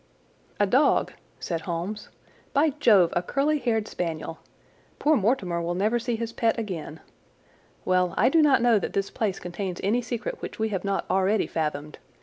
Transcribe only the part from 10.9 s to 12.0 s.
already fathomed.